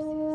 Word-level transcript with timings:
you. 0.00 0.31